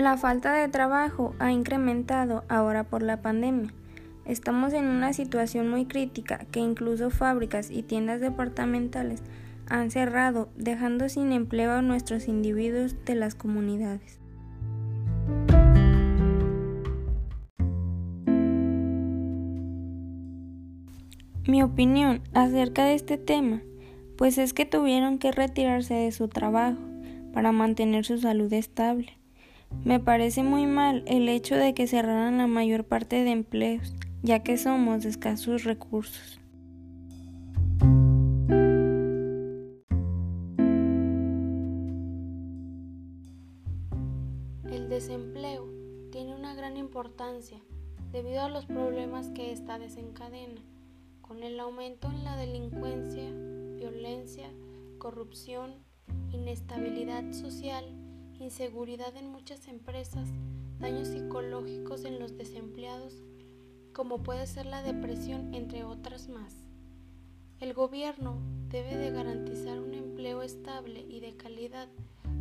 La 0.00 0.16
falta 0.16 0.54
de 0.54 0.66
trabajo 0.66 1.34
ha 1.38 1.52
incrementado 1.52 2.42
ahora 2.48 2.84
por 2.84 3.02
la 3.02 3.20
pandemia. 3.20 3.74
Estamos 4.24 4.72
en 4.72 4.86
una 4.86 5.12
situación 5.12 5.68
muy 5.68 5.84
crítica 5.84 6.46
que 6.50 6.58
incluso 6.58 7.10
fábricas 7.10 7.70
y 7.70 7.82
tiendas 7.82 8.22
departamentales 8.22 9.22
han 9.68 9.90
cerrado, 9.90 10.48
dejando 10.56 11.10
sin 11.10 11.32
empleo 11.32 11.72
a 11.72 11.82
nuestros 11.82 12.28
individuos 12.28 12.96
de 13.04 13.14
las 13.14 13.34
comunidades. 13.34 14.18
Mi 21.46 21.62
opinión 21.62 22.22
acerca 22.32 22.86
de 22.86 22.94
este 22.94 23.18
tema, 23.18 23.60
pues 24.16 24.38
es 24.38 24.54
que 24.54 24.64
tuvieron 24.64 25.18
que 25.18 25.30
retirarse 25.30 25.92
de 25.92 26.10
su 26.10 26.28
trabajo 26.28 26.80
para 27.34 27.52
mantener 27.52 28.06
su 28.06 28.16
salud 28.16 28.50
estable. 28.54 29.19
Me 29.84 29.98
parece 29.98 30.42
muy 30.42 30.66
mal 30.66 31.04
el 31.06 31.28
hecho 31.28 31.56
de 31.56 31.74
que 31.74 31.86
cerraran 31.86 32.38
la 32.38 32.46
mayor 32.46 32.84
parte 32.84 33.24
de 33.24 33.30
empleos, 33.30 33.94
ya 34.22 34.42
que 34.42 34.58
somos 34.58 35.02
de 35.02 35.08
escasos 35.08 35.64
recursos. 35.64 36.40
El 44.70 44.88
desempleo 44.88 45.68
tiene 46.12 46.34
una 46.34 46.54
gran 46.54 46.76
importancia 46.76 47.58
debido 48.12 48.42
a 48.42 48.48
los 48.48 48.66
problemas 48.66 49.30
que 49.30 49.52
ésta 49.52 49.78
desencadena 49.78 50.60
con 51.22 51.42
el 51.42 51.58
aumento 51.60 52.10
en 52.10 52.24
la 52.24 52.36
delincuencia, 52.36 53.30
violencia, 53.78 54.50
corrupción, 54.98 55.74
inestabilidad 56.32 57.32
social, 57.32 57.84
inseguridad 58.40 59.16
en 59.16 59.28
muchas 59.28 59.68
empresas, 59.68 60.28
daños 60.78 61.08
psicológicos 61.08 62.04
en 62.04 62.18
los 62.18 62.36
desempleados, 62.36 63.22
como 63.92 64.22
puede 64.22 64.46
ser 64.46 64.66
la 64.66 64.82
depresión, 64.82 65.54
entre 65.54 65.84
otras 65.84 66.28
más. 66.28 66.54
El 67.60 67.74
gobierno 67.74 68.38
debe 68.70 68.96
de 68.96 69.10
garantizar 69.10 69.78
un 69.78 69.92
empleo 69.92 70.42
estable 70.42 71.04
y 71.08 71.20
de 71.20 71.36
calidad 71.36 71.88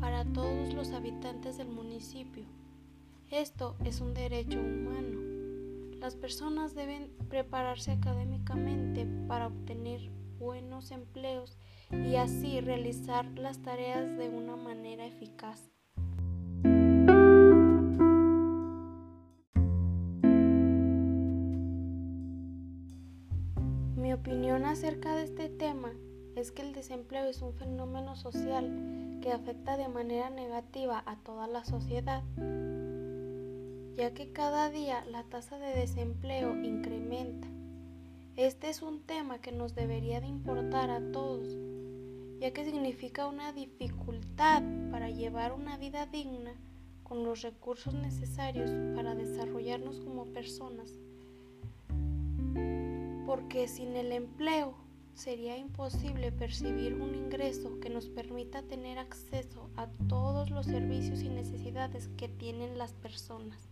para 0.00 0.24
todos 0.24 0.72
los 0.72 0.92
habitantes 0.92 1.58
del 1.58 1.68
municipio. 1.68 2.44
Esto 3.30 3.76
es 3.84 4.00
un 4.00 4.14
derecho 4.14 4.58
humano. 4.58 5.20
Las 6.00 6.16
personas 6.16 6.74
deben 6.74 7.12
prepararse 7.28 7.92
académicamente 7.92 9.06
para 9.28 9.48
obtener 9.48 10.10
buenos 10.38 10.90
empleos 10.90 11.56
y 11.90 12.16
así 12.16 12.60
realizar 12.60 13.26
las 13.38 13.62
tareas 13.62 14.16
de 14.16 14.28
una 14.28 14.56
manera 14.56 15.06
eficaz. 15.06 15.70
Mi 24.12 24.18
opinión 24.18 24.66
acerca 24.66 25.16
de 25.16 25.22
este 25.22 25.48
tema 25.48 25.90
es 26.36 26.52
que 26.52 26.60
el 26.60 26.74
desempleo 26.74 27.24
es 27.30 27.40
un 27.40 27.54
fenómeno 27.54 28.14
social 28.14 29.18
que 29.22 29.32
afecta 29.32 29.78
de 29.78 29.88
manera 29.88 30.28
negativa 30.28 31.02
a 31.06 31.16
toda 31.16 31.46
la 31.46 31.64
sociedad 31.64 32.22
ya 33.96 34.12
que 34.12 34.30
cada 34.30 34.68
día 34.68 35.02
la 35.06 35.24
tasa 35.24 35.58
de 35.58 35.74
desempleo 35.74 36.62
incrementa. 36.62 37.48
Este 38.36 38.68
es 38.68 38.82
un 38.82 39.00
tema 39.00 39.40
que 39.40 39.50
nos 39.50 39.74
debería 39.74 40.20
de 40.20 40.26
importar 40.26 40.90
a 40.90 41.00
todos, 41.10 41.56
ya 42.38 42.52
que 42.52 42.66
significa 42.66 43.26
una 43.26 43.54
dificultad 43.54 44.62
para 44.90 45.08
llevar 45.08 45.54
una 45.54 45.78
vida 45.78 46.04
digna 46.04 46.52
con 47.02 47.24
los 47.24 47.40
recursos 47.40 47.94
necesarios 47.94 48.70
para 48.94 49.14
desarrollarnos 49.14 50.00
como 50.00 50.26
personas. 50.26 51.00
Porque 53.32 53.66
sin 53.66 53.96
el 53.96 54.12
empleo 54.12 54.74
sería 55.14 55.56
imposible 55.56 56.32
percibir 56.32 56.92
un 56.92 57.14
ingreso 57.14 57.80
que 57.80 57.88
nos 57.88 58.10
permita 58.10 58.60
tener 58.60 58.98
acceso 58.98 59.70
a 59.74 59.86
todos 60.06 60.50
los 60.50 60.66
servicios 60.66 61.22
y 61.22 61.30
necesidades 61.30 62.10
que 62.18 62.28
tienen 62.28 62.76
las 62.76 62.92
personas. 62.92 63.70